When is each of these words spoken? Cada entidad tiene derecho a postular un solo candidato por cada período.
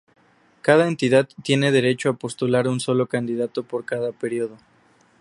Cada 0.63 0.87
entidad 0.87 1.29
tiene 1.43 1.69
derecho 1.71 2.09
a 2.09 2.13
postular 2.13 2.67
un 2.67 2.79
solo 2.79 3.05
candidato 3.05 3.61
por 3.61 3.85
cada 3.85 4.11
período. 4.11 4.57